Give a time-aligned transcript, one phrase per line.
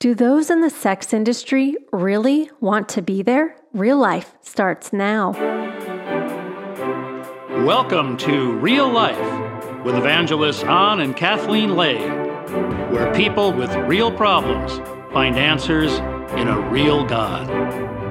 [0.00, 3.54] Do those in the sex industry really want to be there?
[3.74, 5.32] Real life starts now.
[7.66, 9.20] Welcome to Real Life
[9.84, 11.98] with evangelists An and Kathleen Lay,
[12.88, 14.78] where people with real problems
[15.12, 15.92] find answers
[16.32, 17.46] in a real God.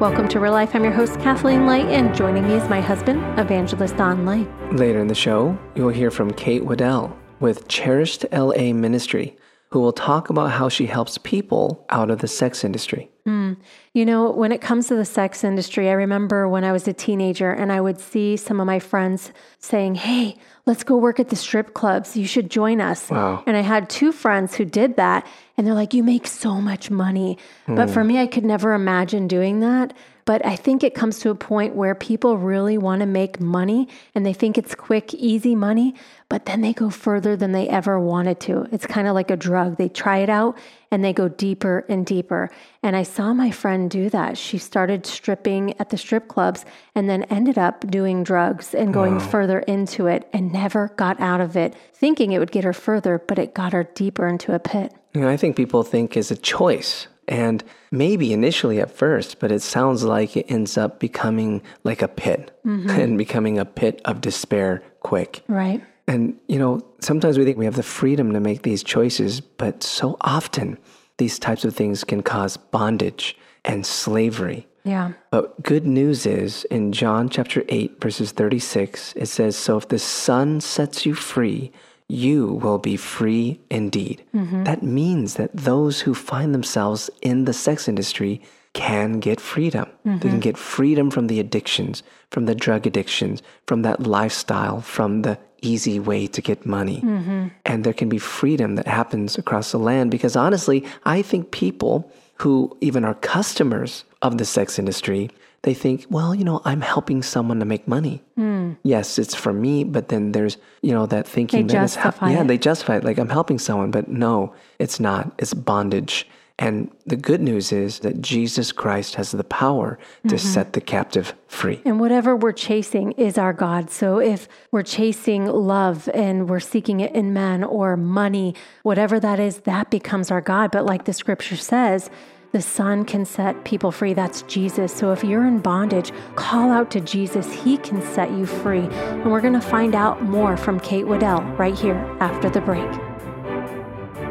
[0.00, 0.74] Welcome to Real Life.
[0.74, 4.44] I'm your host, Kathleen Lay, and joining me is my husband, Evangelist An Lay.
[4.72, 9.36] Later in the show, you'll hear from Kate Wedell with Cherished LA Ministry
[9.76, 13.10] who will talk about how she helps people out of the sex industry.
[13.26, 13.58] Mm.
[13.92, 16.94] You know, when it comes to the sex industry, I remember when I was a
[16.94, 21.28] teenager and I would see some of my friends saying, Hey, let's go work at
[21.28, 22.16] the strip clubs.
[22.16, 23.10] You should join us.
[23.10, 23.44] Wow.
[23.46, 25.26] And I had two friends who did that.
[25.56, 27.38] And they're like, You make so much money.
[27.66, 27.76] Mm.
[27.76, 28.08] But for hmm.
[28.08, 29.92] me, I could never imagine doing that.
[30.26, 33.88] But I think it comes to a point where people really want to make money
[34.12, 35.94] and they think it's quick, easy money,
[36.28, 38.66] but then they go further than they ever wanted to.
[38.72, 39.76] It's kind of like a drug.
[39.76, 40.58] They try it out
[40.90, 42.50] and they go deeper and deeper.
[42.82, 44.36] And I saw my friend do that.
[44.36, 46.64] She started stripping at the strip clubs
[46.96, 49.28] and then ended up doing drugs and going wow.
[49.28, 53.20] further into it and never got out of it, thinking it would get her further,
[53.20, 54.92] but it got her deeper into a pit.
[55.16, 59.50] You know, I think people think it's a choice and maybe initially at first, but
[59.50, 62.90] it sounds like it ends up becoming like a pit mm-hmm.
[63.00, 65.42] and becoming a pit of despair quick.
[65.48, 65.82] Right.
[66.06, 69.82] And, you know, sometimes we think we have the freedom to make these choices, but
[69.82, 70.76] so often
[71.16, 74.68] these types of things can cause bondage and slavery.
[74.84, 75.12] Yeah.
[75.30, 79.98] But good news is in John chapter 8, verses 36, it says, So if the
[79.98, 81.72] Son sets you free,
[82.08, 84.24] you will be free indeed.
[84.34, 84.64] Mm-hmm.
[84.64, 88.40] That means that those who find themselves in the sex industry
[88.74, 89.86] can get freedom.
[90.06, 90.18] Mm-hmm.
[90.18, 95.22] They can get freedom from the addictions, from the drug addictions, from that lifestyle, from
[95.22, 97.00] the easy way to get money.
[97.00, 97.48] Mm-hmm.
[97.64, 102.12] And there can be freedom that happens across the land because honestly, I think people
[102.36, 105.30] who even are customers of the sex industry
[105.66, 108.22] they think, well, you know, I'm helping someone to make money.
[108.38, 108.76] Mm.
[108.84, 112.14] Yes, it's for me, but then there's, you know, that thinking they that is, ha-
[112.22, 115.32] yeah, they justify it like I'm helping someone, but no, it's not.
[115.38, 116.28] It's bondage.
[116.56, 119.98] And the good news is that Jesus Christ has the power
[120.28, 120.38] to mm-hmm.
[120.38, 121.82] set the captive free.
[121.84, 123.90] And whatever we're chasing is our God.
[123.90, 128.54] So if we're chasing love and we're seeking it in men or money,
[128.84, 130.70] whatever that is, that becomes our God.
[130.70, 132.08] But like the scripture says,
[132.56, 134.14] the Son can set people free.
[134.14, 134.90] That's Jesus.
[134.90, 137.52] So if you're in bondage, call out to Jesus.
[137.52, 138.88] He can set you free.
[138.88, 142.88] And we're going to find out more from Kate Wedell right here after the break.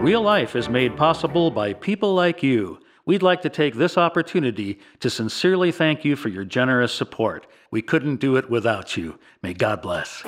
[0.01, 2.79] Real life is made possible by people like you.
[3.05, 7.45] We'd like to take this opportunity to sincerely thank you for your generous support.
[7.69, 9.19] We couldn't do it without you.
[9.43, 10.23] May God bless.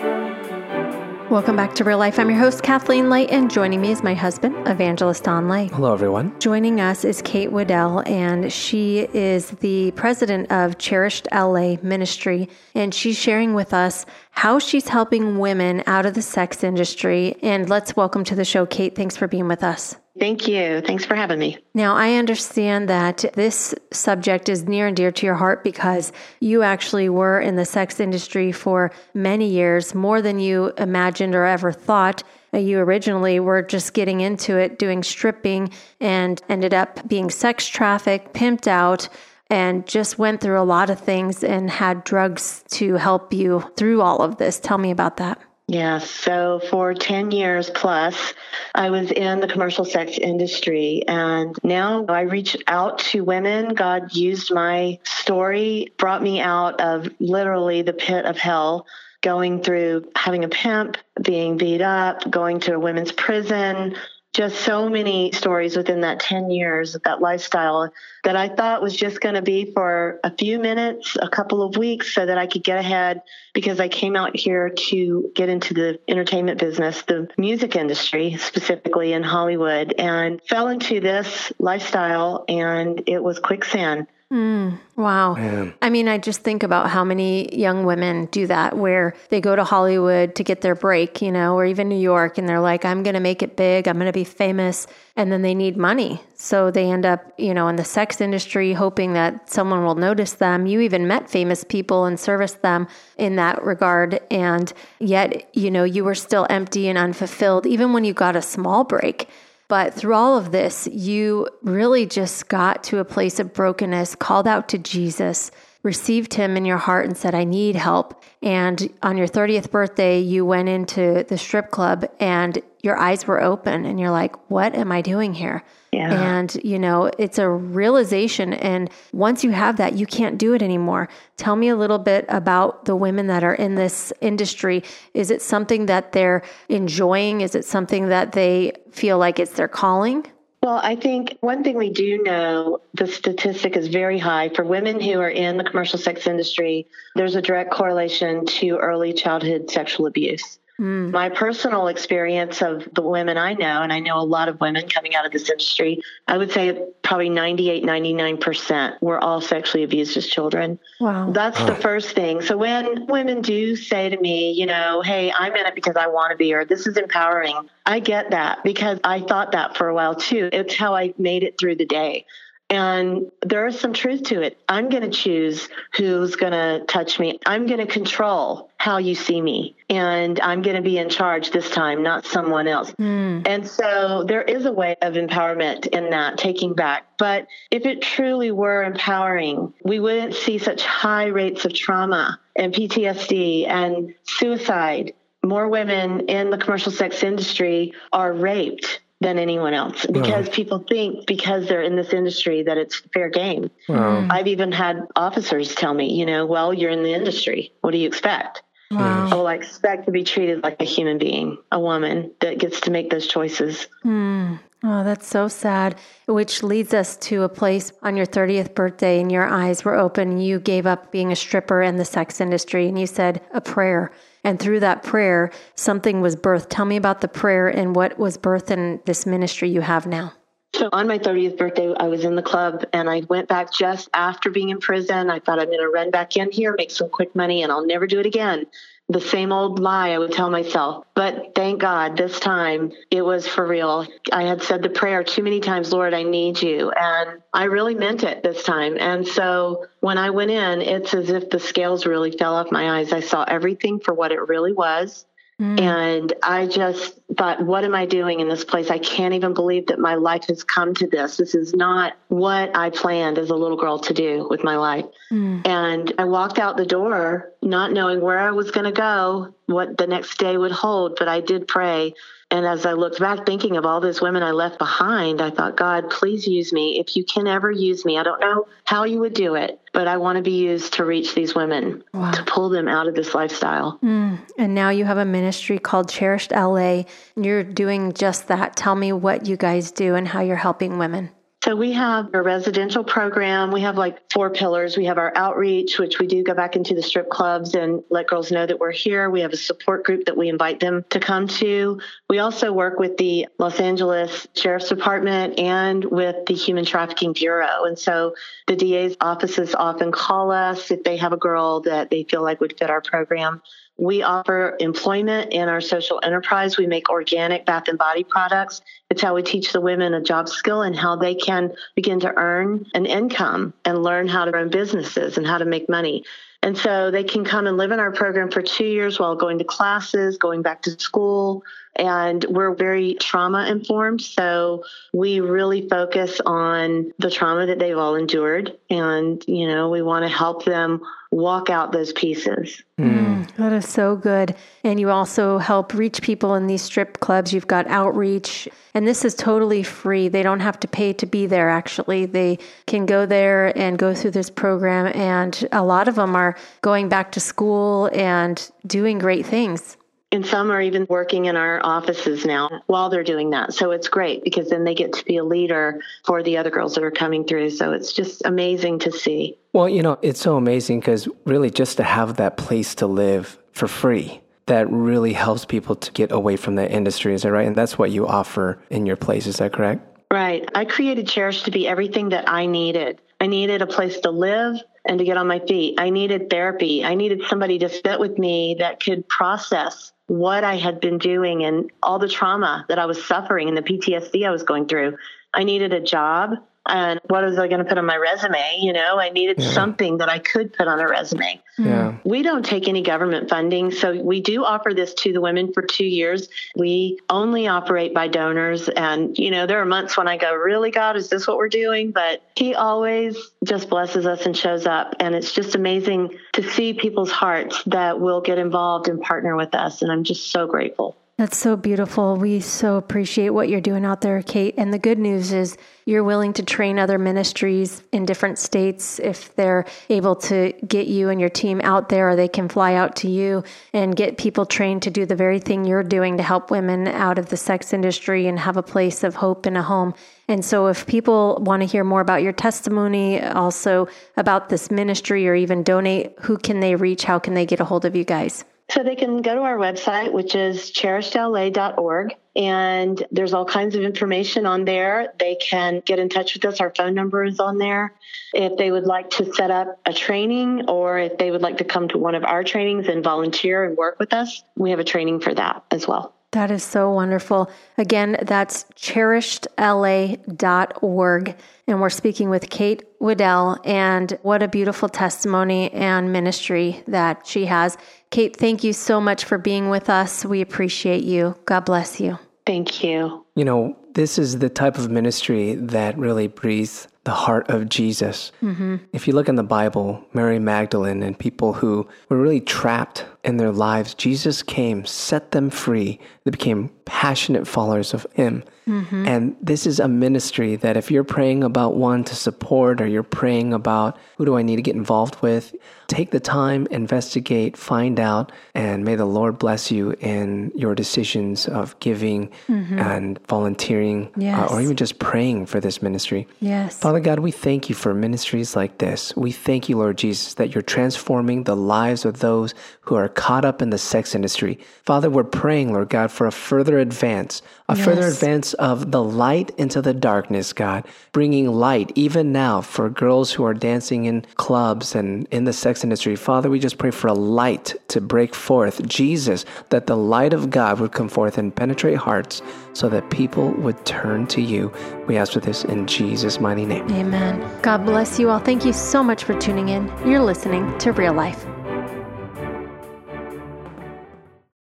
[1.29, 2.19] Welcome back to Real Life.
[2.19, 5.67] I'm your host, Kathleen Lay, and joining me is my husband, Evangelist An Lay.
[5.67, 6.39] Hello, everyone.
[6.39, 12.93] Joining us is Kate Wedell, and she is the president of Cherished LA Ministry, and
[12.93, 17.35] she's sharing with us how she's helping women out of the sex industry.
[17.43, 18.95] And let's welcome to the show, Kate.
[18.95, 19.97] Thanks for being with us.
[20.19, 20.81] Thank you.
[20.81, 21.57] Thanks for having me.
[21.73, 26.63] Now, I understand that this subject is near and dear to your heart because you
[26.63, 31.71] actually were in the sex industry for many years, more than you imagined or ever
[31.71, 32.23] thought.
[32.53, 38.33] You originally were just getting into it, doing stripping, and ended up being sex trafficked,
[38.33, 39.09] pimped out,
[39.49, 44.01] and just went through a lot of things and had drugs to help you through
[44.01, 44.59] all of this.
[44.59, 45.39] Tell me about that.
[45.69, 48.33] Yeah, so for 10 years plus,
[48.73, 51.03] I was in the commercial sex industry.
[51.05, 53.73] And now I reach out to women.
[53.73, 58.87] God used my story, brought me out of literally the pit of hell,
[59.19, 63.97] going through having a pimp, being beat up, going to a women's prison,
[64.37, 67.91] just so many stories within that 10 years of that lifestyle
[68.23, 71.75] that I thought was just going to be for a few minutes, a couple of
[71.75, 73.23] weeks, so that I could get ahead
[73.55, 79.11] because I came out here to get into the entertainment business, the music industry, specifically
[79.11, 84.05] in Hollywood, and fell into this lifestyle, and it was quicksand.
[84.31, 85.35] Mm, wow.
[85.35, 85.73] Man.
[85.81, 89.55] I mean, I just think about how many young women do that where they go
[89.55, 92.83] to Hollywood to get their break, you know, or even New York, and they're like,
[92.83, 94.85] I'm going to make it big, I'm going to be famous.
[95.15, 96.21] And then they need money.
[96.35, 100.33] So they end up, you know, in the sex industry, hoping that someone will notice
[100.33, 100.65] them.
[100.65, 102.87] You even met famous people and serviced them
[103.17, 104.19] in that regard.
[104.29, 108.41] And yet, you know, you were still empty and unfulfilled, even when you got a
[108.41, 109.29] small break.
[109.67, 114.47] But through all of this, you really just got to a place of brokenness, called
[114.47, 115.51] out to Jesus,
[115.83, 118.23] received him in your heart, and said, I need help.
[118.41, 123.43] And on your 30th birthday, you went into the strip club and your eyes were
[123.43, 125.63] open and you're like, what am I doing here?
[125.97, 126.37] Yeah.
[126.37, 128.53] And, you know, it's a realization.
[128.53, 131.09] And once you have that, you can't do it anymore.
[131.37, 134.83] Tell me a little bit about the women that are in this industry.
[135.15, 137.41] Is it something that they're enjoying?
[137.41, 140.25] Is it something that they feel like it's their calling?
[140.61, 144.99] Well, I think one thing we do know the statistic is very high for women
[144.99, 146.87] who are in the commercial sex industry.
[147.15, 150.59] There's a direct correlation to early childhood sexual abuse.
[150.79, 151.11] Mm.
[151.11, 154.87] My personal experience of the women I know, and I know a lot of women
[154.87, 160.17] coming out of this industry, I would say probably 98, 99% were all sexually abused
[160.17, 160.77] as children.
[160.99, 161.31] Wow.
[161.31, 162.41] That's the first thing.
[162.41, 166.07] So when women do say to me, you know, hey, I'm in it because I
[166.07, 169.87] want to be, or this is empowering, I get that because I thought that for
[169.87, 170.49] a while too.
[170.51, 172.25] It's how I made it through the day.
[172.69, 174.59] And there is some truth to it.
[174.67, 177.39] I'm going to choose who's going to touch me.
[177.45, 179.75] I'm going to control how you see me.
[179.89, 182.91] And I'm going to be in charge this time, not someone else.
[182.91, 183.47] Mm.
[183.47, 187.05] And so there is a way of empowerment in that, taking back.
[187.17, 192.73] But if it truly were empowering, we wouldn't see such high rates of trauma and
[192.73, 195.13] PTSD and suicide.
[195.43, 201.25] More women in the commercial sex industry are raped than anyone else because people think
[201.25, 203.71] because they're in this industry that it's fair game.
[203.89, 207.73] I've even had officers tell me, you know, well, you're in the industry.
[207.81, 208.61] What do you expect?
[208.91, 209.29] Wow.
[209.31, 212.91] Oh, I expect to be treated like a human being, a woman that gets to
[212.91, 213.87] make those choices.
[214.05, 214.59] Mm.
[214.83, 215.95] Oh, that's so sad.
[216.27, 220.37] Which leads us to a place on your 30th birthday, and your eyes were open.
[220.37, 224.11] You gave up being a stripper in the sex industry, and you said a prayer.
[224.43, 226.67] And through that prayer, something was birthed.
[226.69, 230.33] Tell me about the prayer and what was birthed in this ministry you have now.
[230.75, 234.09] So on my 30th birthday, I was in the club and I went back just
[234.13, 235.29] after being in prison.
[235.29, 237.85] I thought I'm going to run back in here, make some quick money, and I'll
[237.85, 238.67] never do it again
[239.09, 241.05] the same old lie I would tell myself.
[241.13, 244.05] But thank God this time it was for real.
[244.33, 246.91] I had said the prayer too many times, Lord, I need you.
[246.91, 248.97] And I really meant it this time.
[248.99, 252.99] And so when I went in, it's as if the scales really fell off my
[252.99, 253.13] eyes.
[253.13, 255.25] I saw everything for what it really was.
[255.59, 255.81] Mm.
[255.81, 258.91] And I just thought, what am I doing in this place?
[258.91, 261.37] I can't even believe that my life has come to this.
[261.37, 265.05] This is not what I planned as a little girl to do with my life.
[265.31, 265.65] Mm.
[265.67, 269.97] And I walked out the door not knowing where I was going to go, what
[269.97, 272.13] the next day would hold, but I did pray.
[272.49, 275.75] And as I looked back, thinking of all those women I left behind, I thought,
[275.75, 276.97] God, please use me.
[276.97, 280.07] If you can ever use me, I don't know how you would do it, but
[280.07, 282.31] I want to be used to reach these women, wow.
[282.31, 283.99] to pull them out of this lifestyle.
[284.01, 284.39] Mm.
[284.57, 287.03] And now you have a ministry called Cherished LA.
[287.35, 288.77] And you're doing just that.
[288.77, 291.31] Tell me what you guys do and how you're helping women.
[291.67, 293.71] So we have a residential program.
[293.71, 294.95] We have like four pillars.
[294.95, 298.27] We have our outreach, which we do go back into the strip clubs and let
[298.27, 299.29] girls know that we're here.
[299.29, 301.99] We have a support group that we invite them to come to.
[302.29, 307.83] We also work with the Los Angeles Sheriff's Department and with the Human Trafficking Bureau.
[307.83, 308.35] And so
[308.67, 312.61] the DA's offices often call us if they have a girl that they feel like
[312.61, 313.61] would fit our program.
[313.97, 316.77] We offer employment in our social enterprise.
[316.77, 318.81] We make organic bath and body products.
[319.09, 322.33] It's how we teach the women a job skill and how they can begin to
[322.37, 326.23] earn an income and learn how to run businesses and how to make money.
[326.63, 329.59] And so they can come and live in our program for two years while going
[329.59, 331.63] to classes, going back to school.
[331.95, 334.21] And we're very trauma informed.
[334.21, 334.83] So
[335.13, 338.77] we really focus on the trauma that they've all endured.
[338.89, 341.01] And, you know, we want to help them
[341.31, 342.81] walk out those pieces.
[342.99, 344.55] Mm, that is so good.
[344.83, 347.51] And you also help reach people in these strip clubs.
[347.53, 350.29] You've got outreach, and this is totally free.
[350.29, 352.25] They don't have to pay to be there, actually.
[352.25, 355.07] They can go there and go through this program.
[355.07, 359.97] And a lot of them are going back to school and doing great things.
[360.31, 363.73] And some are even working in our offices now while they're doing that.
[363.73, 366.95] So it's great because then they get to be a leader for the other girls
[366.95, 367.69] that are coming through.
[367.69, 369.57] So it's just amazing to see.
[369.71, 373.57] Well, you know, it's so amazing because really just to have that place to live
[373.71, 377.33] for free, that really helps people to get away from that industry.
[377.33, 377.65] Is that right?
[377.65, 379.47] And that's what you offer in your place.
[379.47, 380.01] Is that correct?
[380.29, 380.69] Right.
[380.75, 383.21] I created Cherish to be everything that I needed.
[383.39, 384.75] I needed a place to live
[385.07, 385.99] and to get on my feet.
[385.99, 387.03] I needed therapy.
[387.03, 391.63] I needed somebody to sit with me that could process what I had been doing
[391.63, 395.17] and all the trauma that I was suffering and the PTSD I was going through.
[395.53, 396.55] I needed a job
[396.87, 398.77] and what was I going to put on my resume?
[398.79, 399.71] You know, I needed yeah.
[399.71, 401.61] something that I could put on a resume.
[401.75, 401.85] Hmm.
[401.85, 402.17] Yeah.
[402.23, 403.91] We don't take any government funding.
[403.91, 406.49] So we do offer this to the women for two years.
[406.75, 408.89] We only operate by donors.
[408.89, 411.69] And, you know, there are months when I go, really, God, is this what we're
[411.69, 412.11] doing?
[412.11, 415.15] But He always just blesses us and shows up.
[415.19, 419.75] And it's just amazing to see people's hearts that will get involved and partner with
[419.75, 420.01] us.
[420.01, 421.15] And I'm just so grateful.
[421.37, 422.35] That's so beautiful.
[422.35, 424.73] We so appreciate what you're doing out there, Kate.
[424.75, 429.55] And the good news is you're willing to train other ministries in different states if
[429.55, 433.17] they're able to get you and your team out there, or they can fly out
[433.17, 433.63] to you
[433.93, 437.37] and get people trained to do the very thing you're doing to help women out
[437.37, 440.15] of the sex industry and have a place of hope and a home.
[440.47, 445.47] And so, if people want to hear more about your testimony, also about this ministry,
[445.47, 447.25] or even donate, who can they reach?
[447.25, 448.65] How can they get a hold of you guys?
[448.89, 454.03] So they can go to our website, which is cherishedla.org, and there's all kinds of
[454.03, 455.33] information on there.
[455.37, 456.79] They can get in touch with us.
[456.79, 458.13] Our phone number is on there.
[458.53, 461.83] If they would like to set up a training or if they would like to
[461.83, 465.03] come to one of our trainings and volunteer and work with us, we have a
[465.03, 466.33] training for that as well.
[466.53, 467.69] That is so wonderful.
[467.97, 471.55] Again, that's cherishedla.org.
[471.87, 477.65] And we're speaking with Kate Wedell, and what a beautiful testimony and ministry that she
[477.65, 477.97] has.
[478.29, 480.45] Kate, thank you so much for being with us.
[480.45, 481.55] We appreciate you.
[481.65, 482.37] God bless you.
[482.65, 483.45] Thank you.
[483.55, 488.53] You know, this is the type of ministry that really breathes the heart of Jesus.
[488.63, 488.95] Mm-hmm.
[489.11, 493.57] If you look in the Bible, Mary Magdalene and people who were really trapped in
[493.57, 496.21] their lives, Jesus came, set them free.
[496.45, 498.63] They became passionate followers of Him.
[498.87, 499.27] Mm-hmm.
[499.27, 503.23] And this is a ministry that if you're praying about one to support or you're
[503.23, 505.75] praying about who do I need to get involved with,
[506.07, 511.67] take the time, investigate, find out, and may the Lord bless you in your decisions
[511.67, 512.97] of giving mm-hmm.
[512.97, 514.71] and volunteering yes.
[514.71, 516.47] uh, or even just praying for this ministry.
[516.59, 516.97] Yes.
[516.97, 519.35] Father God, we thank you for ministries like this.
[519.35, 523.65] We thank you, Lord Jesus, that you're transforming the lives of those who are caught
[523.65, 524.79] up in the sex industry.
[525.03, 528.05] Father, we're praying, Lord God, for a further advance, a yes.
[528.05, 533.51] further advance of the light into the darkness, God, bringing light even now for girls
[533.51, 536.35] who are dancing in clubs and in the sex industry.
[536.35, 539.05] Father, we just pray for a light to break forth.
[539.07, 542.61] Jesus, that the light of God would come forth and penetrate hearts
[542.93, 544.91] so that people would turn to you.
[545.27, 547.09] We ask for this in Jesus' mighty name.
[547.11, 547.81] Amen.
[547.81, 548.59] God bless you all.
[548.59, 550.11] Thank you so much for tuning in.
[550.25, 551.65] You're listening to Real Life.